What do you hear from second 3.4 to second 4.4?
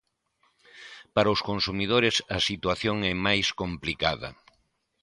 complicada.